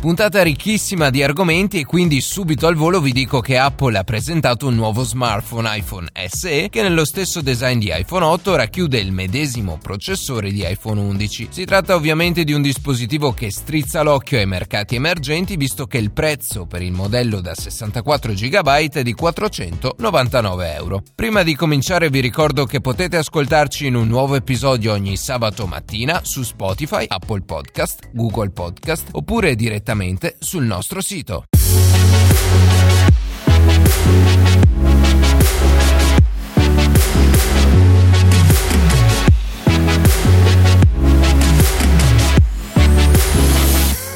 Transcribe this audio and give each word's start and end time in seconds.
Puntata 0.00 0.44
ricchissima 0.44 1.10
di 1.10 1.24
argomenti 1.24 1.80
e 1.80 1.84
quindi 1.84 2.20
subito 2.20 2.68
al 2.68 2.76
volo 2.76 3.00
vi 3.00 3.10
dico 3.10 3.40
che 3.40 3.58
Apple 3.58 3.98
ha 3.98 4.04
presentato 4.04 4.68
un 4.68 4.76
nuovo 4.76 5.02
smartphone 5.02 5.76
iPhone 5.76 6.06
SE 6.28 6.68
che 6.68 6.82
nello 6.82 7.04
stesso 7.04 7.40
design 7.40 7.80
di 7.80 7.90
iPhone 7.92 8.24
8 8.24 8.54
racchiude 8.54 9.00
il 9.00 9.10
medesimo 9.10 9.76
processore 9.82 10.52
di 10.52 10.64
iPhone 10.64 11.00
11. 11.00 11.48
Si 11.50 11.64
tratta 11.64 11.96
ovviamente 11.96 12.44
di 12.44 12.52
un 12.52 12.62
dispositivo 12.62 13.32
che 13.32 13.50
strizza 13.50 14.02
l'occhio 14.02 14.38
ai 14.38 14.46
mercati 14.46 14.94
emergenti 14.94 15.56
visto 15.56 15.86
che 15.86 15.98
il 15.98 16.12
prezzo 16.12 16.64
per 16.64 16.82
il 16.82 16.92
modello 16.92 17.40
da 17.40 17.56
64 17.56 18.34
GB 18.34 18.68
è 18.68 19.02
di 19.02 19.14
499 19.14 20.74
euro. 20.74 21.02
Prima 21.12 21.42
di 21.42 21.56
cominciare 21.56 22.08
vi 22.08 22.20
ricordo 22.20 22.66
che 22.66 22.80
potete 22.80 23.16
ascoltarci 23.16 23.86
in 23.86 23.96
un 23.96 24.06
nuovo 24.06 24.36
episodio 24.36 24.92
ogni 24.92 25.16
sabato 25.16 25.66
mattina 25.66 26.20
su 26.22 26.44
Spotify, 26.44 27.04
Apple 27.08 27.40
Podcast, 27.40 28.10
Google 28.12 28.50
Podcast 28.50 29.08
oppure 29.10 29.56
direttamente 29.56 29.86
direttamente 29.88 30.36
sul 30.38 30.64
nostro 30.64 31.00
sito. 31.00 31.44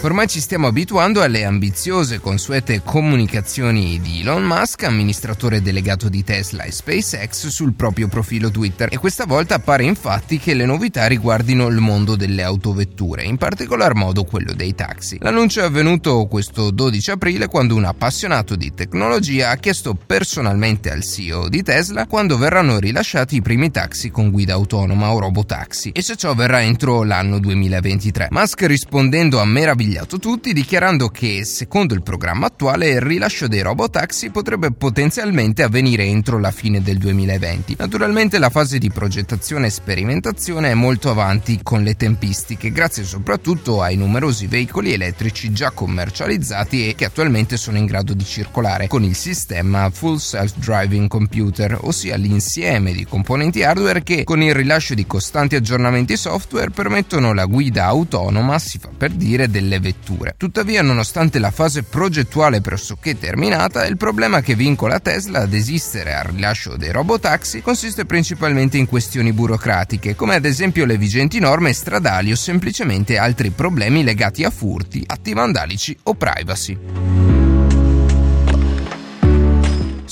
Ormai 0.05 0.27
ci 0.27 0.41
stiamo 0.41 0.67
abituando 0.67 1.23
alle 1.23 1.45
ambiziose 1.45 2.17
e 2.17 2.21
consuete 2.21 2.83
comunicazioni 2.83 4.01
di 4.01 4.23
Elon 4.23 4.43
Musk, 4.43 4.83
amministratore 4.83 5.63
delegato 5.63 6.09
di 6.09 6.25
Tesla 6.25 6.65
e 6.65 6.73
SpaceX, 6.73 7.47
sul 7.47 7.75
proprio 7.75 8.09
profilo 8.09 8.51
Twitter 8.51 8.89
e 8.91 8.99
questa 8.99 9.27
volta 9.27 9.61
pare 9.61 9.85
infatti 9.85 10.41
che 10.41 10.55
le 10.55 10.67
novità 10.67 11.07
riguardino 11.07 11.69
il 11.69 11.77
mondo 11.77 12.17
delle 12.17 12.43
autovetture, 12.43 13.23
in 13.23 13.37
particolar 13.37 13.95
modo 13.95 14.25
quello 14.25 14.53
dei 14.55 14.75
taxi. 14.75 15.19
L'annuncio 15.21 15.61
è 15.61 15.67
avvenuto 15.67 16.27
questo 16.27 16.73
12 16.73 17.13
aprile 17.13 17.47
quando 17.47 17.77
un 17.77 17.85
appassionato 17.85 18.57
di 18.57 18.75
tecnologia 18.75 19.51
ha 19.51 19.57
chiesto 19.57 19.95
personalmente 19.95 20.91
al 20.91 21.05
CEO 21.05 21.49
di 21.49 21.63
Tesla 21.63 22.09
quando 22.09 22.37
verranno 22.37 22.81
rilasciati 22.81 23.37
i 23.37 23.41
primi 23.41 23.71
taxi 23.71 24.11
con 24.11 24.33
guida 24.33 24.55
autonoma 24.55 25.13
o 25.13 25.21
robotaxi 25.21 25.91
e 25.91 26.03
se 26.03 26.17
ciò 26.17 26.35
verrà 26.35 26.61
entro 26.61 27.05
l'anno 27.05 27.39
2023. 27.39 28.27
Musk 28.33 28.63
rispondendo 28.63 29.39
a 29.39 29.45
meraviglioso 29.45 29.91
sbagliato 29.93 30.19
tutti 30.19 30.55
dichiarando 30.55 31.09
che, 31.09 31.45
secondo 31.45 31.93
il 31.93 32.03
programma 32.03 32.47
attuale, 32.47 32.89
il 32.89 33.01
rilascio 33.03 33.47
dei 33.47 33.61
robotaxi 33.61 34.31
potrebbe 34.31 34.73
potenzialmente 34.73 35.63
avvenire 35.63 36.05
entro 36.05 36.39
la 36.39 36.51
fine 36.51 36.81
del 36.81 36.97
2020. 36.97 37.77
Naturalmente 37.79 38.39
la 38.39 38.49
fase 38.49 38.79
di 38.79 38.91
progettazione 38.91 39.67
e 39.67 39.71
sperimentazione 39.71 40.71
è 40.71 40.75
molto 40.75 41.11
avanti 41.11 41.61
con 41.63 41.83
le 41.83 41.95
tempistiche, 41.95 42.73
grazie 42.73 43.05
soprattutto 43.05 43.83
ai 43.83 43.97
numerosi 43.97 44.47
veicoli 44.47 44.95
elettrici 44.95 45.53
già 45.53 45.71
commercializzati 45.71 46.89
e 46.89 46.95
che 46.95 47.05
attualmente 47.05 47.59
sono 47.59 47.77
in 47.77 47.85
grado 47.85 48.15
di 48.15 48.25
circolare 48.25 48.89
con 48.89 49.05
il 49.05 49.15
sistema 49.15 49.91
Full 49.91 50.17
Self-Driving 50.17 51.09
Computer, 51.09 51.79
ossia 51.83 52.17
l'insieme 52.17 52.93
di 52.93 53.05
componenti 53.05 53.63
hardware 53.63 54.03
che 54.03 54.25
con 54.25 54.41
il 54.41 54.55
rilascio 54.55 54.95
di 54.95 55.07
costanti 55.07 55.55
aggiornamenti 55.55 56.17
software 56.17 56.71
permettono 56.71 57.35
la 57.35 57.45
guida 57.45 57.85
autonoma, 57.87 58.59
si 58.59 58.79
fa 58.79 58.89
per 58.97 59.11
dire, 59.11 59.51
delle 59.51 59.81
vetture. 59.83 60.35
Tuttavia, 60.39 60.81
nonostante 60.81 61.39
la 61.39 61.51
fase 61.51 61.83
progettuale 61.83 62.63
pressoché 62.63 63.19
terminata, 63.19 63.85
il 63.85 63.99
problema 63.99 64.41
che 64.41 64.55
vincola 64.55 65.01
Tesla 65.01 65.41
ad 65.41 65.53
esistere 65.53 66.15
al 66.15 66.25
rilascio 66.25 66.77
dei 66.77 66.91
robotaxi 66.91 67.61
consiste 67.61 68.07
principalmente 68.07 68.79
in 68.79 68.87
questioni 68.87 69.35
burocratiche, 69.35 70.15
come 70.15 70.37
ad 70.37 70.47
esempio 70.47 70.87
le 70.87 70.97
vigenti 70.97 71.39
norme 71.39 71.75
stradali 71.75 72.33
o 72.33 72.37
semplicemente 72.37 73.19
altri 73.19 73.51
problemi 73.51 74.03
legati 74.03 74.45
a 74.45 74.51
furti, 74.51 75.05
atti 75.07 75.35
vandalici 75.35 75.95
o 76.05 76.15
privacy 76.15 77.32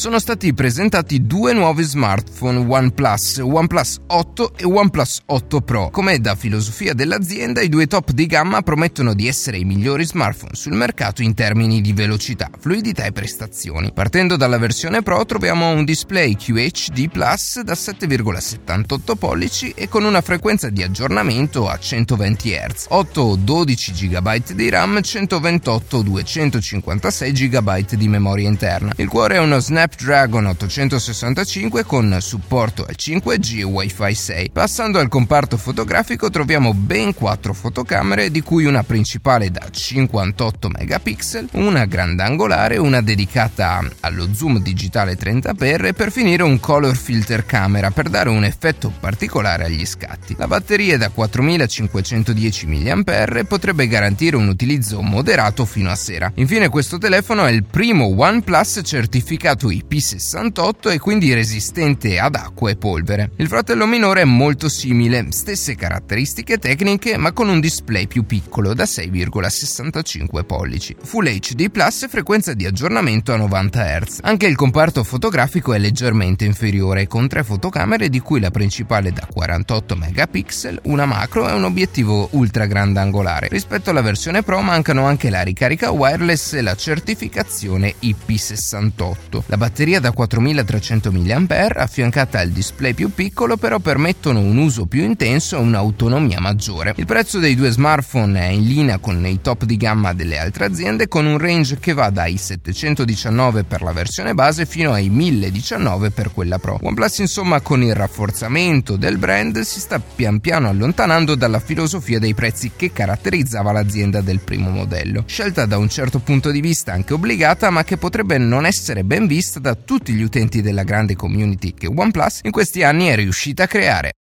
sono 0.01 0.19
stati 0.19 0.55
presentati 0.55 1.27
due 1.27 1.53
nuovi 1.53 1.83
smartphone 1.83 2.65
OnePlus, 2.67 3.43
OnePlus 3.45 3.99
8 4.07 4.53
e 4.57 4.65
OnePlus 4.65 5.21
8 5.27 5.61
Pro. 5.61 5.91
Come 5.91 6.19
da 6.21 6.35
filosofia 6.37 6.95
dell'azienda, 6.95 7.61
i 7.61 7.69
due 7.69 7.87
top 7.87 8.13
di 8.13 8.25
gamma 8.25 8.63
promettono 8.63 9.13
di 9.13 9.29
essere 9.29 9.59
i 9.59 9.65
migliori 9.65 10.07
smartphone 10.07 10.55
sul 10.55 10.73
mercato 10.73 11.21
in 11.21 11.35
termini 11.35 11.83
di 11.83 11.93
velocità, 11.93 12.49
fluidità 12.59 13.05
e 13.05 13.13
prestazioni. 13.13 13.93
Partendo 13.93 14.37
dalla 14.37 14.57
versione 14.57 15.03
Pro 15.03 15.23
troviamo 15.27 15.69
un 15.69 15.85
display 15.85 16.35
QHD 16.35 17.11
Plus 17.11 17.61
da 17.61 17.75
7,78 17.75 19.17
pollici 19.17 19.75
e 19.77 19.91
con 19.91 20.05
una 20.05 20.23
frequenza 20.23 20.71
di 20.71 20.83
aggiornamento 20.83 21.69
a 21.69 21.79
120 21.79 22.51
Hz, 22.53 22.87
8 22.89 23.21
o 23.21 23.37
12 23.37 23.93
GB 23.93 24.53
di 24.55 24.71
RAM, 24.71 25.03
128 25.03 25.97
o 25.99 26.03
256 26.03 27.33
GB 27.33 27.95
di 27.97 28.09
memoria 28.09 28.49
interna. 28.49 28.95
Il 28.97 29.09
cuore 29.09 29.35
è 29.35 29.39
uno 29.41 29.59
Snap 29.59 29.89
Snapdragon 29.91 30.47
865 30.47 31.85
con 31.85 32.17
supporto 32.21 32.85
al 32.87 32.95
5G 32.97 33.59
e 33.59 33.63
Wi-Fi 33.65 34.15
6. 34.15 34.51
Passando 34.51 34.99
al 34.99 35.09
comparto 35.09 35.57
fotografico 35.57 36.31
troviamo 36.31 36.73
ben 36.73 37.13
4 37.13 37.53
fotocamere 37.53 38.31
di 38.31 38.41
cui 38.41 38.65
una 38.65 38.83
principale 38.83 39.51
da 39.51 39.67
58 39.71 40.69
megapixel, 40.69 41.49
una 41.53 41.85
grandangolare, 41.85 42.79
una 42.79 43.03
dedicata 43.03 43.83
allo 44.01 44.33
zoom 44.33 44.61
digitale 44.61 45.17
30x 45.19 45.85
e 45.85 45.93
per 45.93 46.13
finire 46.13 46.45
un 46.45 46.61
color 46.61 46.97
filter 46.97 47.45
camera 47.45 47.91
per 47.91 48.09
dare 48.09 48.29
un 48.31 48.45
effetto 48.45 48.93
particolare 48.99 49.65
agli 49.65 49.85
scatti. 49.85 50.35
La 50.39 50.47
batteria 50.47 50.95
è 50.95 50.99
da 50.99 51.11
4510 51.11 52.67
mAh 52.67 53.45
potrebbe 53.47 53.87
garantire 53.87 54.37
un 54.37 54.49
utilizzo 54.49 55.03
moderato 55.03 55.65
fino 55.65 55.91
a 55.91 55.97
sera. 55.97 56.31
Infine 56.37 56.69
questo 56.69 56.99
telefono 56.99 57.45
è 57.45 57.51
il 57.51 57.65
primo 57.65 58.07
OnePlus 58.17 58.81
certificato 58.85 59.69
IP68 59.87 60.93
e 60.93 60.99
quindi 60.99 61.35
resistente 61.35 62.19
ad 62.19 62.35
acqua 62.35 62.71
e 62.71 62.77
polvere. 62.77 63.31
Il 63.37 63.49
fratello 63.49 63.87
minore 63.87 64.23
è 64.23 64.25
molto 64.25 64.69
simile, 64.69 65.27
stesse 65.31 65.75
caratteristiche 65.75 66.59
tecniche 66.59 67.17
ma 67.17 67.33
con 67.33 67.49
un 67.49 67.61
display 67.61 68.07
più 68.07 68.25
piccolo 68.25 68.75
da 68.75 68.85
6,65 68.85 70.45
pollici. 70.45 70.97
Full 71.03 71.29
HD 71.39 71.71
Plus 71.71 72.03
e 72.03 72.09
frequenza 72.09 72.55
di 72.55 72.67
aggiornamento 72.67 73.33
a 73.33 73.37
90 73.37 73.99
Hz. 74.01 74.19
Anche 74.23 74.47
il 74.47 74.57
comparto 74.57 75.05
fotografico 75.05 75.73
è 75.73 75.79
leggermente 75.79 76.45
inferiore, 76.45 77.07
con 77.07 77.29
tre 77.29 77.43
fotocamere 77.45 78.09
di 78.09 78.21
cui 78.21 78.41
la 78.41 78.51
principale 78.51 79.13
da 79.13 79.27
48 79.31 79.97
megapixel, 79.97 80.81
una 80.85 81.07
macro 81.07 81.49
e 81.49 81.53
un 81.53 81.65
obiettivo 81.65 82.29
ultra 82.33 82.67
grandangolare. 82.67 83.49
Rispetto 83.49 83.91
alla 83.91 84.03
versione 84.03 84.43
Pro 84.43 84.61
mancano 84.61 85.07
anche 85.07 85.31
la 85.31 85.43
ricarica 85.43 85.91
wireless 85.91 86.55
e 86.55 86.63
la 86.63 86.75
certificazione 86.75 87.95
IP68. 88.03 89.43
La 89.47 89.57
batteria 89.61 90.01
da 90.01 90.13
4300 90.13 91.13
mAh 91.13 91.69
affiancata 91.77 92.39
al 92.39 92.49
display 92.49 92.95
più 92.95 93.13
piccolo 93.13 93.59
però 93.59 93.79
permettono 93.79 94.41
un 94.41 94.57
uso 94.57 94.87
più 94.87 95.03
intenso 95.03 95.59
e 95.59 95.61
un'autonomia 95.61 96.41
maggiore. 96.41 96.95
Il 96.97 97.05
prezzo 97.05 97.39
dei 97.39 97.55
due 97.55 97.69
smartphone 97.69 98.41
è 98.41 98.47
in 98.47 98.67
linea 98.67 98.97
con 98.97 99.27
i 99.27 99.43
top 99.43 99.65
di 99.65 99.77
gamma 99.77 100.15
delle 100.15 100.39
altre 100.39 100.65
aziende 100.65 101.09
con 101.09 101.27
un 101.27 101.37
range 101.37 101.79
che 101.79 101.93
va 101.93 102.09
dai 102.09 102.39
719 102.39 103.65
per 103.65 103.83
la 103.83 103.93
versione 103.93 104.33
base 104.33 104.65
fino 104.65 104.93
ai 104.93 105.11
1019 105.11 106.11
per 106.11 106.33
quella 106.33 106.59
Pro. 106.59 106.79
OnePlus 106.81 107.19
insomma 107.19 107.61
con 107.61 107.83
il 107.83 107.95
rafforzamento 107.95 108.97
del 108.97 109.19
brand 109.19 109.61
si 109.61 109.79
sta 109.79 110.01
pian 110.01 110.41
piano 110.41 110.71
allontanando 110.71 111.35
dalla 111.35 111.61
filosofia 111.61 112.19
dei 112.19 112.33
prezzi 112.33 112.73
che 112.75 112.93
caratterizzava 112.93 113.73
l'azienda 113.73 114.23
del 114.23 114.41
primo 114.41 114.71
modello, 114.71 115.25
scelta 115.27 115.67
da 115.67 115.77
un 115.77 115.91
certo 115.91 116.19
punto 116.19 116.51
di 116.51 116.63
vista 116.63 116.95
anche 116.95 117.13
obbligata 117.13 117.69
ma 117.69 117.85
che 117.85 117.99
potrebbe 117.99 118.39
non 118.39 118.65
essere 118.65 119.05
ben 119.05 119.27
vista 119.27 119.49
vista 119.51 119.59
da 119.59 119.75
tutti 119.75 120.13
gli 120.13 120.23
utenti 120.23 120.63
della 120.63 120.85
grande 120.85 121.17
community 121.17 121.75
che 121.75 121.89
OnePlus 121.89 122.41
in 122.45 122.53
questi 122.53 122.85
anni 122.85 123.07
è 123.07 123.17
riuscita 123.17 123.65
a 123.65 123.67
creare. 123.67 124.13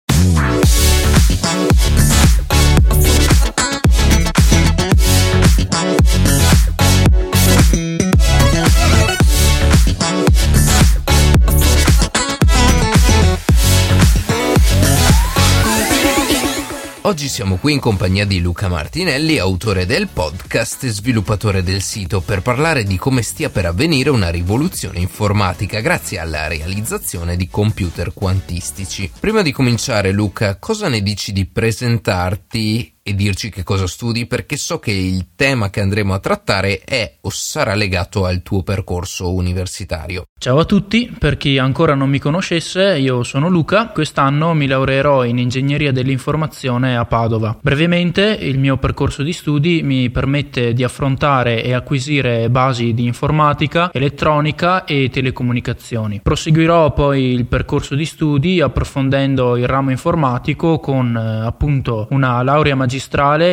Oggi 17.19 17.27
siamo 17.27 17.57
qui 17.57 17.73
in 17.73 17.81
compagnia 17.81 18.25
di 18.25 18.39
Luca 18.39 18.69
Martinelli, 18.69 19.39
autore 19.39 19.85
del 19.85 20.07
podcast 20.07 20.85
e 20.85 20.89
sviluppatore 20.89 21.63
del 21.63 21.81
sito, 21.81 22.21
per 22.21 22.41
parlare 22.41 22.85
di 22.85 22.95
come 22.95 23.23
stia 23.23 23.49
per 23.49 23.65
avvenire 23.65 24.09
una 24.09 24.29
rivoluzione 24.29 24.99
informatica 24.99 25.81
grazie 25.81 26.17
alla 26.19 26.47
realizzazione 26.47 27.35
di 27.35 27.49
computer 27.49 28.13
quantistici. 28.13 29.11
Prima 29.19 29.41
di 29.41 29.51
cominciare, 29.51 30.13
Luca, 30.13 30.55
cosa 30.59 30.87
ne 30.87 31.01
dici 31.01 31.33
di 31.33 31.45
presentarti 31.45 32.98
e 33.09 33.15
dirci 33.15 33.49
che 33.49 33.63
cosa 33.63 33.87
studi 33.87 34.27
perché 34.27 34.55
so 34.55 34.77
che 34.77 34.91
il 34.91 35.29
tema 35.35 35.71
che 35.71 35.81
andremo 35.81 36.13
a 36.13 36.19
trattare 36.19 36.81
è 36.85 37.15
o 37.21 37.29
sarà 37.31 37.73
legato 37.73 38.25
al 38.25 38.43
tuo 38.43 38.61
percorso 38.61 39.33
universitario. 39.33 40.25
Ciao 40.37 40.59
a 40.59 40.65
tutti, 40.65 41.11
per 41.17 41.35
chi 41.35 41.57
ancora 41.57 41.95
non 41.95 42.07
mi 42.07 42.19
conoscesse, 42.19 42.99
io 42.99 43.23
sono 43.23 43.49
Luca, 43.49 43.87
quest'anno 43.87 44.53
mi 44.53 44.67
laureerò 44.67 45.25
in 45.25 45.39
ingegneria 45.39 45.91
dell'informazione 45.91 46.95
a 46.95 47.05
Padova. 47.05 47.57
Brevemente, 47.59 48.37
il 48.39 48.59
mio 48.59 48.77
percorso 48.77 49.23
di 49.23 49.33
studi 49.33 49.81
mi 49.81 50.11
permette 50.11 50.73
di 50.73 50.83
affrontare 50.83 51.63
e 51.63 51.73
acquisire 51.73 52.47
basi 52.51 52.93
di 52.93 53.05
informatica, 53.05 53.89
elettronica 53.91 54.83
e 54.83 55.09
telecomunicazioni. 55.11 56.19
Proseguirò 56.21 56.93
poi 56.93 57.23
il 57.33 57.47
percorso 57.47 57.95
di 57.95 58.05
studi 58.05 58.61
approfondendo 58.61 59.57
il 59.57 59.65
ramo 59.65 59.89
informatico 59.89 60.77
con 60.79 61.17
eh, 61.17 61.47
appunto 61.47 62.05
una 62.11 62.43
laurea 62.43 62.75
magistrale 62.75 62.97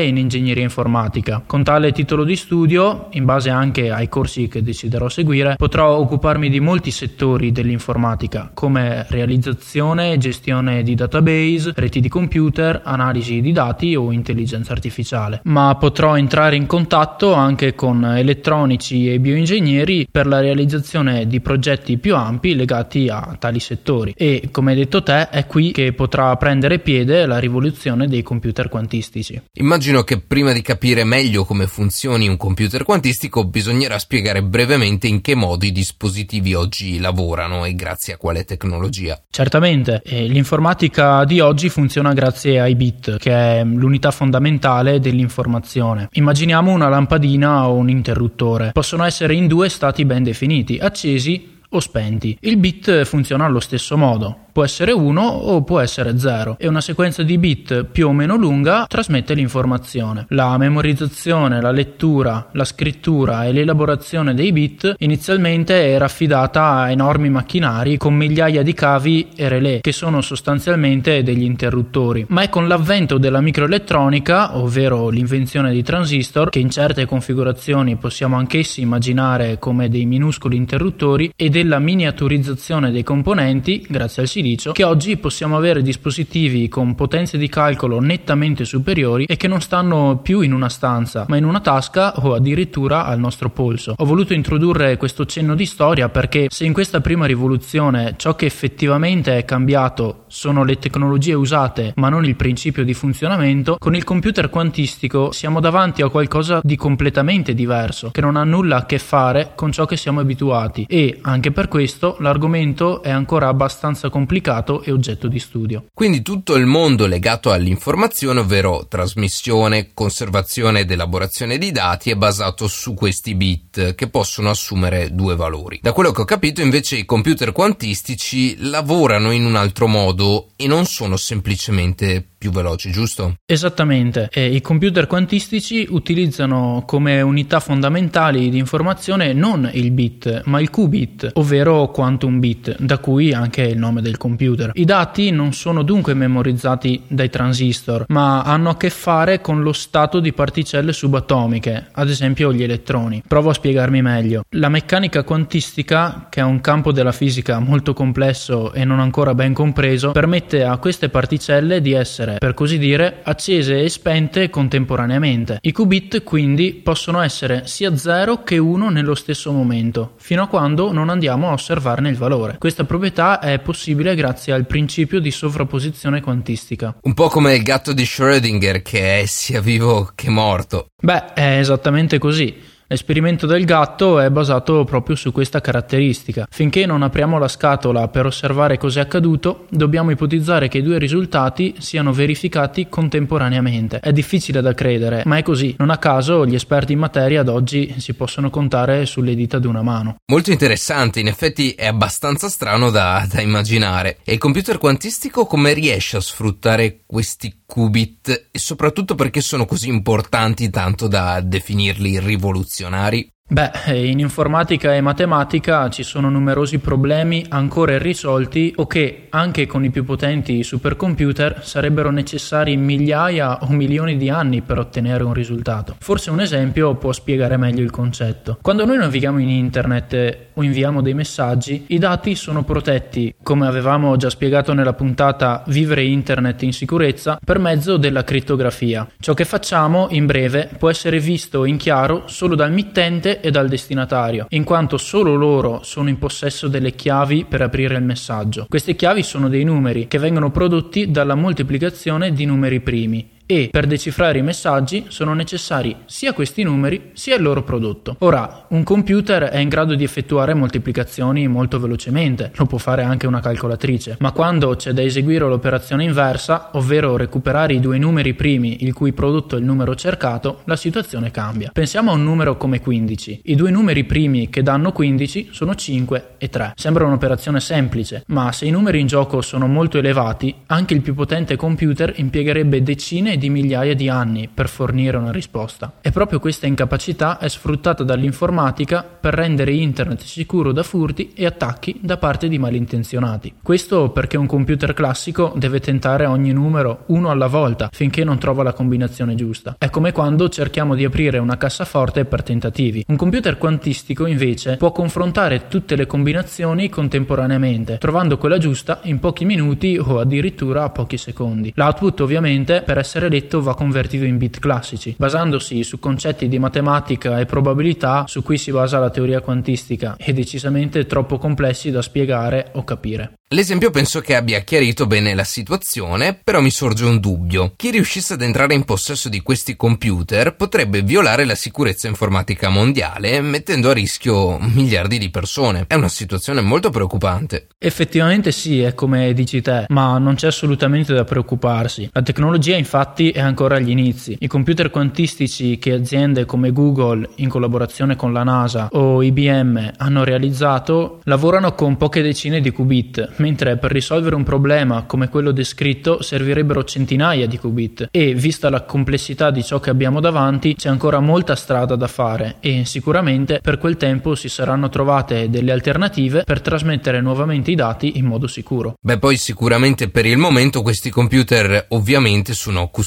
in 0.06 0.16
ingegneria 0.16 0.62
informatica. 0.62 1.42
Con 1.46 1.62
tale 1.62 1.92
titolo 1.92 2.24
di 2.24 2.36
studio, 2.36 3.08
in 3.12 3.24
base 3.24 3.50
anche 3.50 3.90
ai 3.90 4.08
corsi 4.08 4.48
che 4.48 4.62
deciderò 4.62 5.08
seguire, 5.08 5.54
potrò 5.56 5.96
occuparmi 5.96 6.48
di 6.48 6.60
molti 6.60 6.90
settori 6.90 7.52
dell'informatica 7.52 8.50
come 8.52 9.06
realizzazione, 9.08 10.18
gestione 10.18 10.82
di 10.82 10.94
database, 10.94 11.72
reti 11.74 12.00
di 12.00 12.08
computer, 12.08 12.80
analisi 12.84 13.40
di 13.40 13.52
dati 13.52 13.94
o 13.94 14.12
intelligenza 14.12 14.72
artificiale, 14.72 15.40
ma 15.44 15.76
potrò 15.76 16.16
entrare 16.16 16.56
in 16.56 16.66
contatto 16.66 17.32
anche 17.34 17.74
con 17.74 18.04
elettronici 18.04 19.12
e 19.12 19.20
bioingegneri 19.20 20.08
per 20.10 20.26
la 20.26 20.40
realizzazione 20.40 21.26
di 21.26 21.40
progetti 21.40 21.98
più 21.98 22.14
ampi 22.14 22.54
legati 22.54 23.08
a 23.08 23.36
tali 23.38 23.60
settori 23.60 24.14
e 24.16 24.48
come 24.50 24.74
detto 24.74 25.02
te 25.02 25.28
è 25.28 25.46
qui 25.46 25.72
che 25.72 25.92
potrà 25.92 26.34
prendere 26.36 26.78
piede 26.78 27.26
la 27.26 27.38
rivoluzione 27.38 28.06
dei 28.06 28.22
computer 28.22 28.68
quantistici. 28.68 29.35
Immagino 29.54 30.02
che 30.02 30.20
prima 30.20 30.52
di 30.52 30.62
capire 30.62 31.04
meglio 31.04 31.44
come 31.44 31.66
funzioni 31.66 32.28
un 32.28 32.36
computer 32.36 32.84
quantistico 32.84 33.44
bisognerà 33.44 33.98
spiegare 33.98 34.42
brevemente 34.42 35.06
in 35.06 35.20
che 35.20 35.34
modo 35.34 35.64
i 35.64 35.72
dispositivi 35.72 36.54
oggi 36.54 36.98
lavorano 36.98 37.64
e 37.64 37.74
grazie 37.74 38.14
a 38.14 38.16
quale 38.16 38.44
tecnologia? 38.44 39.20
Certamente, 39.30 40.02
l'informatica 40.04 41.24
di 41.24 41.40
oggi 41.40 41.68
funziona 41.68 42.12
grazie 42.12 42.60
ai 42.60 42.74
bit, 42.74 43.18
che 43.18 43.32
è 43.32 43.64
l'unità 43.64 44.10
fondamentale 44.10 45.00
dell'informazione. 45.00 46.08
Immaginiamo 46.12 46.72
una 46.72 46.88
lampadina 46.88 47.68
o 47.68 47.74
un 47.74 47.88
interruttore. 47.90 48.70
Possono 48.72 49.04
essere 49.04 49.34
in 49.34 49.46
due 49.46 49.68
stati 49.68 50.04
ben 50.04 50.22
definiti, 50.22 50.78
accesi 50.78 51.54
o 51.70 51.80
spenti. 51.80 52.36
Il 52.40 52.56
bit 52.56 53.04
funziona 53.04 53.44
allo 53.44 53.60
stesso 53.60 53.96
modo 53.96 54.44
può 54.56 54.64
essere 54.64 54.92
1 54.92 55.20
o 55.20 55.62
può 55.64 55.80
essere 55.80 56.18
0 56.18 56.56
e 56.58 56.66
una 56.66 56.80
sequenza 56.80 57.22
di 57.22 57.36
bit 57.36 57.84
più 57.84 58.08
o 58.08 58.12
meno 58.14 58.36
lunga 58.36 58.86
trasmette 58.88 59.34
l'informazione. 59.34 60.24
La 60.30 60.56
memorizzazione, 60.56 61.60
la 61.60 61.70
lettura, 61.70 62.48
la 62.52 62.64
scrittura 62.64 63.44
e 63.44 63.52
l'elaborazione 63.52 64.32
dei 64.32 64.52
bit 64.52 64.94
inizialmente 65.00 65.74
era 65.74 66.06
affidata 66.06 66.70
a 66.70 66.90
enormi 66.90 67.28
macchinari 67.28 67.98
con 67.98 68.14
migliaia 68.14 68.62
di 68.62 68.72
cavi 68.72 69.28
e 69.36 69.46
relè 69.50 69.80
che 69.80 69.92
sono 69.92 70.22
sostanzialmente 70.22 71.22
degli 71.22 71.42
interruttori, 71.42 72.24
ma 72.30 72.40
è 72.40 72.48
con 72.48 72.66
l'avvento 72.66 73.18
della 73.18 73.42
microelettronica, 73.42 74.56
ovvero 74.56 75.10
l'invenzione 75.10 75.70
di 75.70 75.82
transistor, 75.82 76.48
che 76.48 76.60
in 76.60 76.70
certe 76.70 77.04
configurazioni 77.04 77.96
possiamo 77.96 78.36
anch'essi 78.36 78.80
immaginare 78.80 79.58
come 79.58 79.90
dei 79.90 80.06
minuscoli 80.06 80.56
interruttori, 80.56 81.30
e 81.36 81.50
della 81.50 81.65
miniaturizzazione 81.74 82.90
dei 82.90 83.02
componenti, 83.02 83.84
grazie 83.88 84.22
al 84.22 84.28
silicio 84.28 84.72
che 84.72 84.84
oggi 84.84 85.16
possiamo 85.16 85.56
avere 85.56 85.82
dispositivi 85.82 86.68
con 86.68 86.94
potenze 86.94 87.38
di 87.38 87.48
calcolo 87.48 88.00
nettamente 88.00 88.64
superiori 88.64 89.24
e 89.24 89.36
che 89.36 89.48
non 89.48 89.60
stanno 89.60 90.20
più 90.22 90.40
in 90.40 90.52
una 90.52 90.68
stanza, 90.68 91.24
ma 91.28 91.36
in 91.36 91.44
una 91.44 91.60
tasca 91.60 92.14
o 92.20 92.34
addirittura 92.34 93.06
al 93.06 93.18
nostro 93.18 93.50
polso. 93.50 93.94
Ho 93.96 94.04
voluto 94.04 94.32
introdurre 94.32 94.96
questo 94.96 95.26
cenno 95.26 95.54
di 95.54 95.66
storia 95.66 96.08
perché 96.08 96.46
se 96.50 96.64
in 96.64 96.72
questa 96.72 97.00
prima 97.00 97.26
rivoluzione 97.26 98.14
ciò 98.16 98.34
che 98.36 98.46
effettivamente 98.46 99.36
è 99.36 99.44
cambiato 99.44 100.24
sono 100.28 100.64
le 100.64 100.78
tecnologie 100.78 101.34
usate, 101.34 101.92
ma 101.96 102.08
non 102.08 102.24
il 102.24 102.36
principio 102.36 102.84
di 102.84 102.94
funzionamento, 102.94 103.76
con 103.78 103.94
il 103.94 104.04
computer 104.04 104.50
quantistico 104.50 105.32
siamo 105.32 105.60
davanti 105.60 106.02
a 106.02 106.08
qualcosa 106.08 106.60
di 106.62 106.76
completamente 106.76 107.54
diverso, 107.54 108.10
che 108.10 108.20
non 108.20 108.36
ha 108.36 108.44
nulla 108.44 108.76
a 108.76 108.86
che 108.86 108.98
fare 108.98 109.52
con 109.54 109.72
ciò 109.72 109.84
che 109.86 109.96
siamo 109.96 110.20
abituati 110.20 110.86
e 110.88 111.18
anche 111.22 111.45
per 111.50 111.68
questo 111.68 112.16
l'argomento 112.20 113.02
è 113.02 113.10
ancora 113.10 113.48
abbastanza 113.48 114.08
complicato 114.08 114.82
e 114.82 114.92
oggetto 114.92 115.28
di 115.28 115.38
studio. 115.38 115.86
Quindi 115.92 116.22
tutto 116.22 116.54
il 116.54 116.66
mondo 116.66 117.06
legato 117.06 117.50
all'informazione, 117.50 118.40
ovvero 118.40 118.86
trasmissione, 118.88 119.90
conservazione 119.94 120.80
ed 120.80 120.90
elaborazione 120.90 121.58
di 121.58 121.72
dati, 121.72 122.10
è 122.10 122.14
basato 122.14 122.68
su 122.68 122.94
questi 122.94 123.34
bit 123.34 123.94
che 123.94 124.08
possono 124.08 124.50
assumere 124.50 125.14
due 125.14 125.36
valori. 125.36 125.80
Da 125.82 125.92
quello 125.92 126.12
che 126.12 126.22
ho 126.22 126.24
capito 126.24 126.60
invece 126.60 126.96
i 126.96 127.04
computer 127.04 127.52
quantistici 127.52 128.56
lavorano 128.68 129.30
in 129.30 129.44
un 129.44 129.56
altro 129.56 129.86
modo 129.86 130.48
e 130.56 130.66
non 130.66 130.86
sono 130.86 131.16
semplicemente 131.16 132.26
più 132.46 132.50
veloci, 132.52 132.92
giusto? 132.92 133.34
Esattamente. 133.44 134.28
E 134.32 134.54
I 134.54 134.60
computer 134.60 135.06
quantistici 135.08 135.86
utilizzano 135.90 136.84
come 136.86 137.20
unità 137.20 137.58
fondamentali 137.58 138.50
di 138.50 138.58
informazione 138.58 139.32
non 139.32 139.68
il 139.72 139.90
bit, 139.90 140.42
ma 140.44 140.60
il 140.60 140.70
qubit, 140.70 141.30
ovvero 141.34 141.90
quantum 141.90 142.38
bit, 142.38 142.80
da 142.80 142.98
cui 142.98 143.32
anche 143.32 143.62
il 143.62 143.78
nome 143.78 144.00
del 144.00 144.16
computer. 144.16 144.70
I 144.74 144.84
dati 144.84 145.30
non 145.30 145.52
sono 145.52 145.82
dunque 145.82 146.14
memorizzati 146.14 147.02
dai 147.08 147.28
transistor, 147.28 148.04
ma 148.08 148.42
hanno 148.42 148.70
a 148.70 148.76
che 148.76 148.90
fare 148.90 149.40
con 149.40 149.62
lo 149.62 149.72
stato 149.72 150.20
di 150.20 150.32
particelle 150.32 150.92
subatomiche, 150.92 151.88
ad 151.92 152.08
esempio 152.08 152.52
gli 152.52 152.62
elettroni. 152.62 153.22
Provo 153.26 153.50
a 153.50 153.54
spiegarmi 153.54 154.02
meglio. 154.02 154.44
La 154.50 154.68
meccanica 154.68 155.24
quantistica, 155.24 156.28
che 156.30 156.40
è 156.40 156.44
un 156.44 156.60
campo 156.60 156.92
della 156.92 157.12
fisica 157.12 157.58
molto 157.58 157.92
complesso 157.92 158.72
e 158.72 158.84
non 158.84 159.00
ancora 159.00 159.34
ben 159.34 159.52
compreso, 159.52 160.12
permette 160.12 160.62
a 160.62 160.76
queste 160.76 161.08
particelle 161.08 161.80
di 161.80 161.92
essere 161.92 162.35
per 162.38 162.54
così 162.54 162.78
dire, 162.78 163.20
accese 163.22 163.82
e 163.82 163.88
spente 163.88 164.50
contemporaneamente. 164.50 165.58
I 165.60 165.72
qubit 165.72 166.22
quindi 166.22 166.74
possono 166.74 167.20
essere 167.20 167.66
sia 167.66 167.96
0 167.96 168.42
che 168.42 168.58
1 168.58 168.90
nello 168.90 169.14
stesso 169.14 169.52
momento, 169.52 170.14
fino 170.16 170.42
a 170.42 170.48
quando 170.48 170.92
non 170.92 171.08
andiamo 171.08 171.48
a 171.48 171.52
osservarne 171.52 172.08
il 172.08 172.16
valore. 172.16 172.56
Questa 172.58 172.84
proprietà 172.84 173.40
è 173.40 173.58
possibile 173.58 174.14
grazie 174.14 174.52
al 174.52 174.66
principio 174.66 175.20
di 175.20 175.30
sovrapposizione 175.30 176.20
quantistica. 176.20 176.96
Un 177.02 177.14
po' 177.14 177.28
come 177.28 177.54
il 177.54 177.62
gatto 177.62 177.92
di 177.92 178.02
Schrödinger 178.02 178.82
che 178.82 179.20
è 179.20 179.26
sia 179.26 179.60
vivo 179.60 180.10
che 180.14 180.30
morto. 180.30 180.86
Beh, 181.02 181.32
è 181.34 181.58
esattamente 181.58 182.18
così. 182.18 182.74
L'esperimento 182.88 183.46
del 183.46 183.64
gatto 183.64 184.20
è 184.20 184.30
basato 184.30 184.84
proprio 184.84 185.16
su 185.16 185.32
questa 185.32 185.60
caratteristica. 185.60 186.46
Finché 186.48 186.86
non 186.86 187.02
apriamo 187.02 187.36
la 187.36 187.48
scatola 187.48 188.06
per 188.06 188.26
osservare 188.26 188.78
cos'è 188.78 189.00
accaduto, 189.00 189.66
dobbiamo 189.70 190.12
ipotizzare 190.12 190.68
che 190.68 190.78
i 190.78 190.82
due 190.82 190.96
risultati 190.96 191.74
siano 191.78 192.12
verificati 192.12 192.86
contemporaneamente. 192.88 193.98
È 193.98 194.12
difficile 194.12 194.60
da 194.60 194.72
credere, 194.72 195.22
ma 195.24 195.36
è 195.36 195.42
così. 195.42 195.74
Non 195.78 195.90
a 195.90 195.98
caso 195.98 196.46
gli 196.46 196.54
esperti 196.54 196.92
in 196.92 197.00
materia 197.00 197.40
ad 197.40 197.48
oggi 197.48 197.92
si 197.98 198.14
possono 198.14 198.50
contare 198.50 199.04
sulle 199.04 199.34
dita 199.34 199.58
di 199.58 199.66
una 199.66 199.82
mano. 199.82 200.18
Molto 200.30 200.52
interessante, 200.52 201.18
in 201.18 201.26
effetti 201.26 201.72
è 201.72 201.86
abbastanza 201.86 202.48
strano 202.48 202.90
da, 202.90 203.26
da 203.28 203.40
immaginare. 203.40 204.18
E 204.22 204.34
il 204.34 204.38
computer 204.38 204.78
quantistico 204.78 205.44
come 205.44 205.72
riesce 205.72 206.18
a 206.18 206.20
sfruttare 206.20 207.00
questi 207.04 207.62
qubit 207.66 208.48
e 208.52 208.58
soprattutto 208.60 209.16
perché 209.16 209.40
sono 209.40 209.64
così 209.66 209.88
importanti 209.88 210.70
tanto 210.70 211.08
da 211.08 211.40
definirli 211.40 212.20
rivoluzionari? 212.20 212.75
dizionari 212.76 213.32
Beh, 213.48 213.70
in 213.94 214.18
informatica 214.18 214.92
e 214.92 215.00
matematica 215.00 215.88
ci 215.88 216.02
sono 216.02 216.28
numerosi 216.28 216.80
problemi 216.80 217.46
ancora 217.48 217.92
irrisolti 217.92 218.72
o 218.74 218.88
che, 218.88 219.28
anche 219.30 219.66
con 219.66 219.84
i 219.84 219.90
più 219.90 220.04
potenti 220.04 220.64
supercomputer, 220.64 221.60
sarebbero 221.62 222.10
necessari 222.10 222.76
migliaia 222.76 223.62
o 223.62 223.68
milioni 223.70 224.16
di 224.16 224.28
anni 224.30 224.62
per 224.62 224.80
ottenere 224.80 225.22
un 225.22 225.32
risultato. 225.32 225.94
Forse 226.00 226.30
un 226.30 226.40
esempio 226.40 226.96
può 226.96 227.12
spiegare 227.12 227.56
meglio 227.56 227.84
il 227.84 227.92
concetto. 227.92 228.58
Quando 228.60 228.84
noi 228.84 228.96
navighiamo 228.96 229.38
in 229.38 229.48
internet 229.48 230.48
o 230.54 230.64
inviamo 230.64 231.00
dei 231.00 231.14
messaggi, 231.14 231.84
i 231.90 231.98
dati 231.98 232.34
sono 232.34 232.64
protetti, 232.64 233.32
come 233.44 233.68
avevamo 233.68 234.16
già 234.16 234.28
spiegato 234.28 234.72
nella 234.72 234.94
puntata 234.94 235.62
Vivere 235.68 236.02
internet 236.02 236.62
in 236.62 236.72
sicurezza, 236.72 237.38
per 237.44 237.60
mezzo 237.60 237.96
della 237.96 238.24
crittografia. 238.24 239.06
Ciò 239.20 239.34
che 239.34 239.44
facciamo, 239.44 240.08
in 240.10 240.26
breve, 240.26 240.68
può 240.76 240.90
essere 240.90 241.20
visto 241.20 241.64
in 241.64 241.76
chiaro 241.76 242.24
solo 242.26 242.56
dal 242.56 242.72
mittente 242.72 243.34
e 243.40 243.50
dal 243.50 243.68
destinatario, 243.68 244.46
in 244.50 244.64
quanto 244.64 244.96
solo 244.96 245.34
loro 245.34 245.80
sono 245.82 246.08
in 246.08 246.18
possesso 246.18 246.68
delle 246.68 246.92
chiavi 246.92 247.46
per 247.48 247.62
aprire 247.62 247.96
il 247.96 248.02
messaggio. 248.02 248.66
Queste 248.68 248.96
chiavi 248.96 249.22
sono 249.22 249.48
dei 249.48 249.64
numeri 249.64 250.08
che 250.08 250.18
vengono 250.18 250.50
prodotti 250.50 251.10
dalla 251.10 251.34
moltiplicazione 251.34 252.32
di 252.32 252.44
numeri 252.44 252.80
primi 252.80 253.34
e 253.46 253.68
per 253.70 253.86
decifrare 253.86 254.38
i 254.38 254.42
messaggi 254.42 255.06
sono 255.08 255.32
necessari 255.32 255.96
sia 256.04 256.32
questi 256.32 256.64
numeri 256.64 257.10
sia 257.12 257.36
il 257.36 257.42
loro 257.42 257.62
prodotto. 257.62 258.16
Ora, 258.18 258.66
un 258.68 258.82
computer 258.82 259.44
è 259.44 259.58
in 259.58 259.68
grado 259.68 259.94
di 259.94 260.02
effettuare 260.02 260.52
moltiplicazioni 260.54 261.46
molto 261.46 261.78
velocemente, 261.78 262.50
lo 262.56 262.66
può 262.66 262.78
fare 262.78 263.02
anche 263.02 263.26
una 263.26 263.40
calcolatrice, 263.40 264.16
ma 264.18 264.32
quando 264.32 264.74
c'è 264.74 264.92
da 264.92 265.02
eseguire 265.02 265.46
l'operazione 265.46 266.04
inversa, 266.04 266.70
ovvero 266.72 267.16
recuperare 267.16 267.74
i 267.74 267.80
due 267.80 267.98
numeri 267.98 268.34
primi 268.34 268.84
il 268.84 268.92
cui 268.92 269.12
prodotto 269.12 269.56
è 269.56 269.58
il 269.60 269.64
numero 269.64 269.94
cercato, 269.94 270.62
la 270.64 270.76
situazione 270.76 271.30
cambia. 271.30 271.70
Pensiamo 271.72 272.10
a 272.10 272.14
un 272.14 272.24
numero 272.24 272.56
come 272.56 272.80
15. 272.80 273.42
I 273.44 273.54
due 273.54 273.70
numeri 273.70 274.04
primi 274.04 274.50
che 274.50 274.62
danno 274.62 274.90
15 274.92 275.48
sono 275.52 275.74
5 275.74 276.30
e 276.38 276.48
3. 276.48 276.72
Sembra 276.74 277.06
un'operazione 277.06 277.60
semplice, 277.60 278.24
ma 278.28 278.50
se 278.50 278.66
i 278.66 278.70
numeri 278.70 279.00
in 279.00 279.06
gioco 279.06 279.40
sono 279.40 279.66
molto 279.68 279.98
elevati, 279.98 280.54
anche 280.66 280.94
il 280.94 281.02
più 281.02 281.14
potente 281.14 281.56
computer 281.56 282.12
impiegherebbe 282.16 282.82
decine 282.82 283.35
di 283.36 283.50
migliaia 283.50 283.94
di 283.94 284.08
anni 284.08 284.48
per 284.52 284.68
fornire 284.68 285.16
una 285.16 285.32
risposta. 285.32 285.94
E 286.00 286.10
proprio 286.10 286.40
questa 286.40 286.66
incapacità 286.66 287.38
è 287.38 287.48
sfruttata 287.48 288.04
dall'informatica 288.04 289.02
per 289.02 289.34
rendere 289.34 289.72
internet 289.72 290.22
sicuro 290.22 290.72
da 290.72 290.82
furti 290.82 291.32
e 291.34 291.46
attacchi 291.46 291.98
da 292.02 292.16
parte 292.16 292.48
di 292.48 292.58
malintenzionati. 292.58 293.54
Questo 293.62 294.10
perché 294.10 294.36
un 294.36 294.46
computer 294.46 294.94
classico 294.94 295.52
deve 295.56 295.80
tentare 295.80 296.26
ogni 296.26 296.52
numero 296.52 297.04
uno 297.06 297.30
alla 297.30 297.46
volta 297.46 297.88
finché 297.92 298.24
non 298.24 298.38
trova 298.38 298.62
la 298.62 298.72
combinazione 298.72 299.34
giusta. 299.34 299.76
È 299.78 299.90
come 299.90 300.12
quando 300.12 300.48
cerchiamo 300.48 300.94
di 300.94 301.04
aprire 301.04 301.38
una 301.38 301.56
cassaforte 301.56 302.24
per 302.24 302.42
tentativi. 302.42 303.04
Un 303.08 303.16
computer 303.16 303.58
quantistico 303.58 304.26
invece 304.26 304.76
può 304.76 304.92
confrontare 304.92 305.68
tutte 305.68 305.96
le 305.96 306.06
combinazioni 306.06 306.88
contemporaneamente, 306.88 307.98
trovando 307.98 308.38
quella 308.38 308.58
giusta 308.58 309.00
in 309.04 309.18
pochi 309.18 309.44
minuti 309.44 309.98
o 309.98 310.18
addirittura 310.18 310.84
a 310.84 310.90
pochi 310.90 311.16
secondi. 311.16 311.72
L'output 311.74 312.20
ovviamente 312.20 312.82
per 312.82 312.98
essere 312.98 313.25
letto 313.28 313.62
va 313.62 313.74
convertito 313.74 314.24
in 314.24 314.38
bit 314.38 314.58
classici, 314.58 315.14
basandosi 315.18 315.82
su 315.82 315.98
concetti 315.98 316.48
di 316.48 316.58
matematica 316.58 317.38
e 317.40 317.46
probabilità 317.46 318.24
su 318.26 318.42
cui 318.42 318.58
si 318.58 318.70
basa 318.70 318.98
la 318.98 319.10
teoria 319.10 319.40
quantistica 319.40 320.16
e 320.18 320.32
decisamente 320.32 321.06
troppo 321.06 321.38
complessi 321.38 321.90
da 321.90 322.02
spiegare 322.02 322.70
o 322.72 322.84
capire. 322.84 323.32
L'esempio 323.50 323.92
penso 323.92 324.20
che 324.20 324.34
abbia 324.34 324.58
chiarito 324.60 325.06
bene 325.06 325.32
la 325.32 325.44
situazione, 325.44 326.36
però 326.42 326.60
mi 326.60 326.72
sorge 326.72 327.04
un 327.04 327.20
dubbio. 327.20 327.74
Chi 327.76 327.92
riuscisse 327.92 328.32
ad 328.32 328.42
entrare 328.42 328.74
in 328.74 328.84
possesso 328.84 329.28
di 329.28 329.40
questi 329.40 329.76
computer 329.76 330.56
potrebbe 330.56 331.02
violare 331.02 331.44
la 331.44 331.54
sicurezza 331.54 332.08
informatica 332.08 332.70
mondiale, 332.70 333.40
mettendo 333.40 333.90
a 333.90 333.92
rischio 333.92 334.58
miliardi 334.58 335.18
di 335.18 335.30
persone. 335.30 335.84
È 335.86 335.94
una 335.94 336.08
situazione 336.08 336.60
molto 336.60 336.90
preoccupante. 336.90 337.68
Effettivamente 337.78 338.50
sì, 338.50 338.80
è 338.80 338.94
come 338.94 339.32
dici 339.32 339.62
te, 339.62 339.84
ma 339.90 340.18
non 340.18 340.34
c'è 340.34 340.48
assolutamente 340.48 341.14
da 341.14 341.22
preoccuparsi. 341.22 342.10
La 342.12 342.22
tecnologia 342.22 342.74
infatti 342.74 343.15
è 343.24 343.40
ancora 343.40 343.76
agli 343.76 343.90
inizi. 343.90 344.36
I 344.38 344.46
computer 344.46 344.90
quantistici 344.90 345.78
che 345.78 345.92
aziende 345.92 346.44
come 346.44 346.72
Google, 346.72 347.28
in 347.36 347.48
collaborazione 347.48 348.14
con 348.14 348.32
la 348.32 348.42
NASA, 348.42 348.88
o 348.92 349.22
IBM 349.22 349.92
hanno 349.96 350.24
realizzato 350.24 351.20
lavorano 351.24 351.74
con 351.74 351.96
poche 351.96 352.22
decine 352.22 352.60
di 352.60 352.70
qubit 352.70 353.34
mentre 353.36 353.78
per 353.78 353.90
risolvere 353.90 354.34
un 354.34 354.42
problema 354.42 355.04
come 355.04 355.28
quello 355.28 355.50
descritto 355.50 356.22
servirebbero 356.22 356.84
centinaia 356.84 357.46
di 357.46 357.58
qubit 357.58 358.08
e 358.10 358.34
vista 358.34 358.70
la 358.70 358.82
complessità 358.82 359.50
di 359.50 359.64
ciò 359.64 359.80
che 359.80 359.90
abbiamo 359.90 360.20
davanti 360.20 360.74
c'è 360.74 360.88
ancora 360.88 361.20
molta 361.20 361.56
strada 361.56 361.96
da 361.96 362.06
fare 362.06 362.56
e 362.60 362.84
sicuramente 362.84 363.60
per 363.62 363.78
quel 363.78 363.96
tempo 363.96 364.34
si 364.34 364.48
saranno 364.48 364.88
trovate 364.88 365.48
delle 365.48 365.72
alternative 365.72 366.44
per 366.44 366.60
trasmettere 366.60 367.20
nuovamente 367.20 367.70
i 367.70 367.74
dati 367.74 368.18
in 368.18 368.26
modo 368.26 368.46
sicuro. 368.46 368.94
Beh 369.00 369.18
poi 369.18 369.36
sicuramente 369.36 370.10
per 370.10 370.26
il 370.26 370.36
momento 370.36 370.82
questi 370.82 371.10
computer 371.10 371.86
ovviamente 371.90 372.52
sono 372.52 372.88
custoditi 372.88 373.05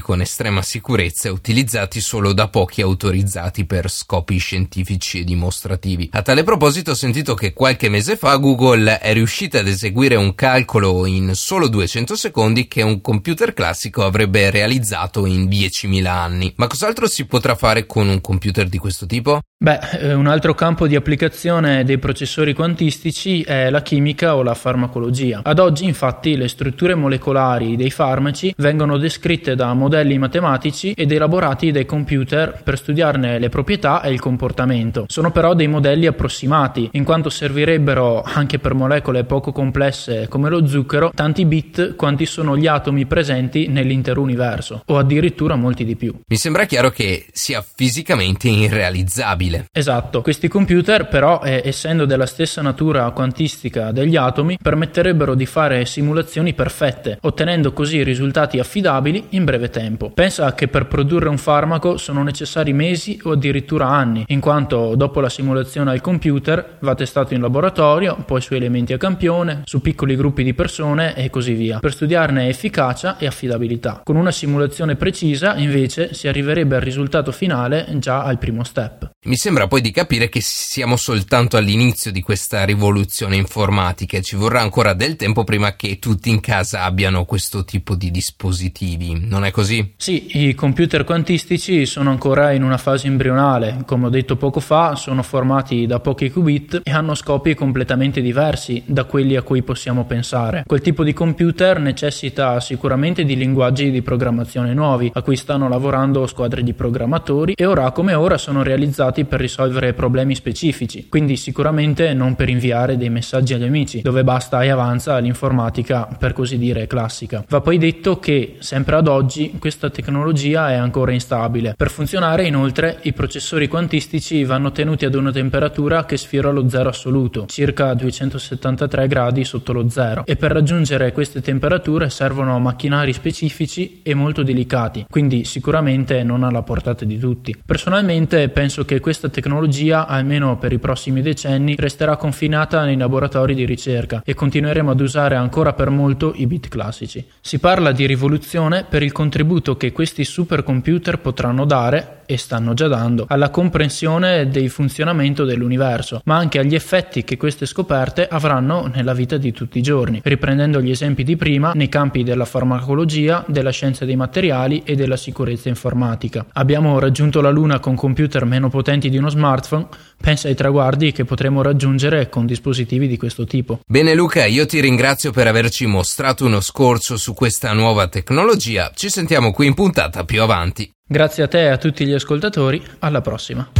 con 0.00 0.20
estrema 0.20 0.62
sicurezza 0.62 1.28
e 1.28 1.30
utilizzati 1.30 2.00
solo 2.00 2.32
da 2.32 2.48
pochi 2.48 2.82
autorizzati 2.82 3.64
per 3.64 3.88
scopi 3.88 4.38
scientifici 4.38 5.20
e 5.20 5.24
dimostrativi. 5.24 6.08
A 6.12 6.22
tale 6.22 6.42
proposito 6.42 6.90
ho 6.90 6.94
sentito 6.94 7.34
che 7.34 7.52
qualche 7.52 7.88
mese 7.88 8.16
fa 8.16 8.34
Google 8.36 8.98
è 8.98 9.12
riuscita 9.12 9.60
ad 9.60 9.68
eseguire 9.68 10.16
un 10.16 10.34
calcolo 10.34 11.06
in 11.06 11.34
solo 11.34 11.68
200 11.68 12.16
secondi 12.16 12.66
che 12.66 12.82
un 12.82 13.00
computer 13.00 13.52
classico 13.52 14.04
avrebbe 14.04 14.50
realizzato 14.50 15.26
in 15.26 15.44
10.000 15.48 16.06
anni. 16.06 16.52
Ma 16.56 16.66
cos'altro 16.66 17.06
si 17.06 17.26
potrà 17.26 17.54
fare 17.54 17.86
con 17.86 18.08
un 18.08 18.20
computer 18.20 18.68
di 18.68 18.78
questo 18.78 19.06
tipo? 19.06 19.40
Beh, 19.58 19.78
eh, 20.00 20.12
un 20.12 20.26
altro 20.26 20.54
campo 20.54 20.86
di 20.86 20.96
applicazione 20.96 21.82
dei 21.84 21.98
processori 21.98 22.52
quantistici 22.52 23.40
è 23.40 23.70
la 23.70 23.80
chimica 23.80 24.36
o 24.36 24.42
la 24.42 24.52
farmacologia. 24.52 25.40
Ad 25.42 25.58
oggi, 25.58 25.84
infatti, 25.84 26.36
le 26.36 26.46
strutture 26.48 26.94
molecolari 26.94 27.74
dei 27.74 27.90
farmaci 27.90 28.52
vengono 28.58 28.98
descritte 28.98 29.34
da 29.40 29.72
modelli 29.74 30.18
matematici 30.18 30.92
ed 30.92 31.12
elaborati 31.12 31.70
dai 31.70 31.86
computer 31.86 32.60
per 32.62 32.78
studiarne 32.78 33.38
le 33.38 33.48
proprietà 33.48 34.02
e 34.02 34.12
il 34.12 34.20
comportamento. 34.20 35.04
Sono 35.08 35.30
però 35.30 35.54
dei 35.54 35.68
modelli 35.68 36.06
approssimati, 36.06 36.88
in 36.92 37.04
quanto 37.04 37.28
servirebbero 37.28 38.22
anche 38.22 38.58
per 38.58 38.74
molecole 38.74 39.24
poco 39.24 39.52
complesse 39.52 40.26
come 40.28 40.48
lo 40.48 40.66
zucchero 40.66 41.12
tanti 41.14 41.44
bit 41.44 41.94
quanti 41.96 42.26
sono 42.26 42.56
gli 42.56 42.66
atomi 42.66 43.06
presenti 43.06 43.68
nell'intero 43.68 44.20
universo, 44.20 44.82
o 44.86 44.98
addirittura 44.98 45.56
molti 45.56 45.84
di 45.84 45.96
più. 45.96 46.14
Mi 46.26 46.36
sembra 46.36 46.64
chiaro 46.64 46.90
che 46.90 47.26
sia 47.32 47.64
fisicamente 47.74 48.48
irrealizzabile. 48.48 49.66
Esatto, 49.72 50.22
questi 50.22 50.48
computer 50.48 51.08
però, 51.08 51.40
eh, 51.42 51.62
essendo 51.64 52.04
della 52.04 52.26
stessa 52.26 52.62
natura 52.62 53.10
quantistica 53.10 53.92
degli 53.92 54.16
atomi, 54.16 54.58
permetterebbero 54.60 55.34
di 55.34 55.46
fare 55.46 55.84
simulazioni 55.84 56.54
perfette, 56.54 57.18
ottenendo 57.22 57.72
così 57.72 58.02
risultati 58.02 58.58
affidabili 58.58 59.25
in 59.30 59.44
breve 59.44 59.70
tempo. 59.70 60.10
Pensa 60.10 60.54
che 60.54 60.68
per 60.68 60.86
produrre 60.86 61.28
un 61.28 61.38
farmaco 61.38 61.96
sono 61.96 62.22
necessari 62.22 62.72
mesi 62.72 63.18
o 63.24 63.32
addirittura 63.32 63.88
anni, 63.88 64.24
in 64.28 64.40
quanto 64.40 64.94
dopo 64.96 65.20
la 65.20 65.28
simulazione 65.28 65.90
al 65.90 66.00
computer 66.00 66.76
va 66.80 66.94
testato 66.94 67.34
in 67.34 67.40
laboratorio, 67.40 68.16
poi 68.24 68.40
su 68.40 68.54
elementi 68.54 68.92
a 68.92 68.98
campione, 68.98 69.62
su 69.64 69.80
piccoli 69.80 70.16
gruppi 70.16 70.42
di 70.42 70.54
persone 70.54 71.14
e 71.16 71.30
così 71.30 71.52
via, 71.52 71.78
per 71.78 71.92
studiarne 71.92 72.48
efficacia 72.48 73.18
e 73.18 73.26
affidabilità. 73.26 74.00
Con 74.04 74.16
una 74.16 74.30
simulazione 74.30 74.96
precisa, 74.96 75.56
invece, 75.56 76.14
si 76.14 76.28
arriverebbe 76.28 76.76
al 76.76 76.82
risultato 76.82 77.32
finale 77.32 77.86
già 77.98 78.22
al 78.22 78.38
primo 78.38 78.64
step. 78.64 79.10
Mi 79.26 79.34
sembra 79.34 79.66
poi 79.66 79.80
di 79.80 79.90
capire 79.90 80.28
che 80.28 80.38
siamo 80.40 80.94
soltanto 80.94 81.56
all'inizio 81.56 82.12
di 82.12 82.22
questa 82.22 82.64
rivoluzione 82.64 83.34
informatica 83.34 84.16
e 84.16 84.22
ci 84.22 84.36
vorrà 84.36 84.60
ancora 84.60 84.92
del 84.92 85.16
tempo 85.16 85.42
prima 85.42 85.74
che 85.74 85.98
tutti 85.98 86.30
in 86.30 86.38
casa 86.38 86.84
abbiano 86.84 87.24
questo 87.24 87.64
tipo 87.64 87.96
di 87.96 88.12
dispositivi, 88.12 89.26
non 89.26 89.44
è 89.44 89.50
così? 89.50 89.94
Sì, 89.96 90.46
i 90.46 90.54
computer 90.54 91.02
quantistici 91.02 91.86
sono 91.86 92.10
ancora 92.10 92.52
in 92.52 92.62
una 92.62 92.78
fase 92.78 93.08
embrionale, 93.08 93.82
come 93.84 94.06
ho 94.06 94.10
detto 94.10 94.36
poco 94.36 94.60
fa, 94.60 94.94
sono 94.94 95.24
formati 95.24 95.86
da 95.86 95.98
pochi 95.98 96.30
qubit 96.30 96.82
e 96.84 96.92
hanno 96.92 97.16
scopi 97.16 97.54
completamente 97.54 98.20
diversi 98.20 98.80
da 98.86 99.02
quelli 99.06 99.34
a 99.34 99.42
cui 99.42 99.62
possiamo 99.62 100.04
pensare. 100.04 100.62
Quel 100.64 100.80
tipo 100.80 101.02
di 101.02 101.12
computer 101.12 101.80
necessita 101.80 102.60
sicuramente 102.60 103.24
di 103.24 103.34
linguaggi 103.34 103.90
di 103.90 104.02
programmazione 104.02 104.72
nuovi, 104.72 105.10
a 105.12 105.22
cui 105.22 105.34
stanno 105.34 105.68
lavorando 105.68 106.28
squadre 106.28 106.62
di 106.62 106.74
programmatori 106.74 107.54
e 107.56 107.66
ora 107.66 107.90
come 107.90 108.14
ora 108.14 108.38
sono 108.38 108.62
realizzati 108.62 109.14
utilizzati 109.16 109.24
per 109.24 109.40
risolvere 109.40 109.94
problemi 109.94 110.34
specifici, 110.34 111.06
quindi 111.08 111.36
sicuramente 111.36 112.12
non 112.12 112.34
per 112.34 112.48
inviare 112.48 112.96
dei 112.96 113.08
messaggi 113.08 113.54
agli 113.54 113.64
amici, 113.64 114.02
dove 114.02 114.22
basta 114.22 114.62
e 114.62 114.68
avanza 114.68 115.16
l'informatica 115.18 116.08
per 116.18 116.32
così 116.32 116.58
dire 116.58 116.86
classica. 116.86 117.44
Va 117.48 117.60
poi 117.60 117.78
detto 117.78 118.18
che 118.18 118.56
sempre 118.58 118.96
ad 118.96 119.08
oggi 119.08 119.54
questa 119.58 119.88
tecnologia 119.88 120.70
è 120.70 120.74
ancora 120.74 121.12
instabile. 121.12 121.74
Per 121.76 121.90
funzionare 121.90 122.46
inoltre 122.46 122.98
i 123.02 123.12
processori 123.12 123.68
quantistici 123.68 124.44
vanno 124.44 124.72
tenuti 124.72 125.04
ad 125.04 125.14
una 125.14 125.32
temperatura 125.32 126.04
che 126.04 126.16
sfiora 126.16 126.50
lo 126.50 126.68
zero 126.68 126.90
assoluto, 126.90 127.46
circa 127.46 127.94
273 127.94 129.06
gradi 129.06 129.44
sotto 129.44 129.72
lo 129.72 129.88
zero, 129.88 130.24
e 130.26 130.36
per 130.36 130.52
raggiungere 130.52 131.12
queste 131.12 131.40
temperature 131.40 132.10
servono 132.10 132.58
macchinari 132.58 133.12
specifici 133.12 134.00
e 134.02 134.14
molto 134.14 134.42
delicati, 134.42 135.06
quindi 135.08 135.44
sicuramente 135.44 136.22
non 136.22 136.42
alla 136.42 136.62
portata 136.62 137.04
di 137.04 137.18
tutti. 137.18 137.56
Personalmente 137.64 138.48
penso 138.48 138.84
che 138.84 139.00
questa 139.06 139.28
tecnologia, 139.28 140.08
almeno 140.08 140.58
per 140.58 140.72
i 140.72 140.80
prossimi 140.80 141.22
decenni, 141.22 141.76
resterà 141.78 142.16
confinata 142.16 142.84
nei 142.84 142.96
laboratori 142.96 143.54
di 143.54 143.64
ricerca 143.64 144.20
e 144.24 144.34
continueremo 144.34 144.90
ad 144.90 145.00
usare 145.00 145.36
ancora 145.36 145.74
per 145.74 145.90
molto 145.90 146.32
i 146.34 146.44
bit 146.48 146.66
classici. 146.66 147.24
Si 147.40 147.60
parla 147.60 147.92
di 147.92 148.04
rivoluzione 148.04 148.82
per 148.82 149.04
il 149.04 149.12
contributo 149.12 149.76
che 149.76 149.92
questi 149.92 150.24
supercomputer 150.24 151.20
potranno 151.20 151.64
dare 151.64 152.22
e 152.26 152.36
stanno 152.36 152.74
già 152.74 152.88
dando, 152.88 153.24
alla 153.28 153.50
comprensione 153.50 154.48
del 154.48 154.68
funzionamento 154.68 155.44
dell'universo, 155.44 156.20
ma 156.24 156.36
anche 156.36 156.58
agli 156.58 156.74
effetti 156.74 157.24
che 157.24 157.36
queste 157.36 157.66
scoperte 157.66 158.26
avranno 158.28 158.90
nella 158.92 159.14
vita 159.14 159.36
di 159.36 159.52
tutti 159.52 159.78
i 159.78 159.82
giorni, 159.82 160.20
riprendendo 160.22 160.80
gli 160.80 160.90
esempi 160.90 161.22
di 161.22 161.36
prima 161.36 161.72
nei 161.74 161.88
campi 161.88 162.22
della 162.22 162.44
farmacologia, 162.44 163.44
della 163.46 163.70
scienza 163.70 164.04
dei 164.04 164.16
materiali 164.16 164.82
e 164.84 164.94
della 164.94 165.16
sicurezza 165.16 165.68
informatica. 165.68 166.46
Abbiamo 166.52 166.98
raggiunto 166.98 167.40
la 167.40 167.50
Luna 167.50 167.78
con 167.78 167.94
computer 167.94 168.44
meno 168.44 168.68
potenti 168.68 169.08
di 169.08 169.16
uno 169.16 169.28
smartphone, 169.28 169.86
pensa 170.20 170.48
ai 170.48 170.54
traguardi 170.54 171.12
che 171.12 171.24
potremo 171.24 171.62
raggiungere 171.62 172.28
con 172.28 172.46
dispositivi 172.46 173.06
di 173.08 173.16
questo 173.16 173.44
tipo. 173.44 173.80
Bene 173.86 174.14
Luca, 174.14 174.44
io 174.44 174.66
ti 174.66 174.80
ringrazio 174.80 175.30
per 175.30 175.46
averci 175.46 175.86
mostrato 175.86 176.44
uno 176.44 176.60
scorcio 176.60 177.16
su 177.16 177.34
questa 177.34 177.72
nuova 177.72 178.08
tecnologia. 178.08 178.90
Ci 178.94 179.08
sentiamo 179.08 179.52
qui 179.52 179.66
in 179.66 179.74
puntata 179.74 180.24
più 180.24 180.42
avanti. 180.42 180.90
Grazie 181.08 181.44
a 181.44 181.46
te 181.46 181.62
e 181.62 181.68
a 181.68 181.78
tutti 181.78 182.04
gli 182.04 182.12
ascoltatori, 182.12 182.82
alla 182.98 183.20
prossima. 183.20 183.70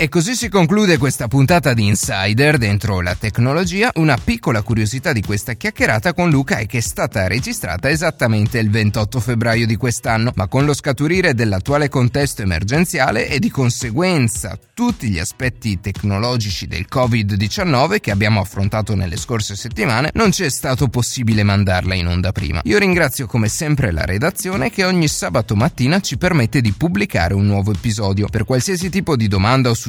E 0.00 0.08
così 0.08 0.36
si 0.36 0.48
conclude 0.48 0.96
questa 0.96 1.26
puntata 1.26 1.74
di 1.74 1.84
Insider 1.84 2.56
dentro 2.56 3.00
la 3.00 3.16
tecnologia. 3.16 3.90
Una 3.96 4.16
piccola 4.16 4.62
curiosità 4.62 5.12
di 5.12 5.22
questa 5.22 5.54
chiacchierata 5.54 6.14
con 6.14 6.30
Luca 6.30 6.58
è 6.58 6.66
che 6.66 6.78
è 6.78 6.80
stata 6.80 7.26
registrata 7.26 7.90
esattamente 7.90 8.60
il 8.60 8.70
28 8.70 9.18
febbraio 9.18 9.66
di 9.66 9.74
quest'anno, 9.74 10.30
ma 10.36 10.46
con 10.46 10.64
lo 10.64 10.72
scaturire 10.72 11.34
dell'attuale 11.34 11.88
contesto 11.88 12.42
emergenziale 12.42 13.28
e 13.28 13.40
di 13.40 13.50
conseguenza 13.50 14.56
tutti 14.72 15.08
gli 15.08 15.18
aspetti 15.18 15.80
tecnologici 15.80 16.68
del 16.68 16.86
Covid-19 16.88 17.98
che 17.98 18.12
abbiamo 18.12 18.38
affrontato 18.38 18.94
nelle 18.94 19.16
scorse 19.16 19.56
settimane, 19.56 20.10
non 20.14 20.30
ci 20.30 20.44
è 20.44 20.48
stato 20.48 20.86
possibile 20.86 21.42
mandarla 21.42 21.94
in 21.94 22.06
onda 22.06 22.30
prima. 22.30 22.60
Io 22.62 22.78
ringrazio 22.78 23.26
come 23.26 23.48
sempre 23.48 23.90
la 23.90 24.04
redazione 24.04 24.70
che 24.70 24.84
ogni 24.84 25.08
sabato 25.08 25.56
mattina 25.56 25.98
ci 25.98 26.16
permette 26.16 26.60
di 26.60 26.70
pubblicare 26.70 27.34
un 27.34 27.46
nuovo 27.46 27.72
episodio. 27.72 28.28
Per 28.28 28.44
qualsiasi 28.44 28.90
tipo 28.90 29.16
di 29.16 29.26
domanda 29.26 29.70
o 29.70 29.74
suggerimento 29.74 29.86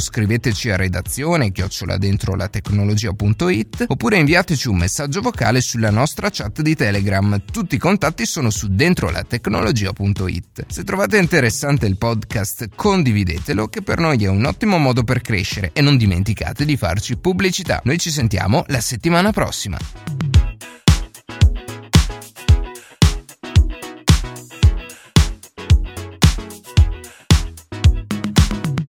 scriveteci 0.00 0.70
a 0.70 0.76
redazione 0.76 1.52
chiocciola 1.52 1.96
dentro 1.96 2.34
la 2.34 2.48
tecnologia.it 2.48 3.84
oppure 3.88 4.18
inviateci 4.18 4.68
un 4.68 4.76
messaggio 4.76 5.20
vocale 5.20 5.60
sulla 5.60 5.90
nostra 5.90 6.30
chat 6.30 6.62
di 6.62 6.74
Telegram. 6.74 7.42
Tutti 7.50 7.74
i 7.74 7.78
contatti 7.78 8.26
sono 8.26 8.50
su 8.50 8.68
dentro 8.68 9.10
la 9.10 9.22
tecnologia.it. 9.22 10.66
Se 10.68 10.84
trovate 10.84 11.18
interessante 11.18 11.86
il 11.86 11.96
podcast 11.96 12.68
condividetelo 12.74 13.68
che 13.68 13.82
per 13.82 13.98
noi 13.98 14.22
è 14.24 14.28
un 14.28 14.44
ottimo 14.44 14.78
modo 14.78 15.04
per 15.04 15.20
crescere 15.20 15.70
e 15.72 15.80
non 15.80 15.96
dimenticate 15.96 16.64
di 16.64 16.76
farci 16.76 17.16
pubblicità. 17.16 17.80
Noi 17.84 17.98
ci 17.98 18.10
sentiamo 18.10 18.64
la 18.68 18.80
settimana 18.80 19.32
prossima. 19.32 20.23